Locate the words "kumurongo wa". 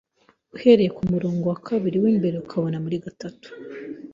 0.97-1.57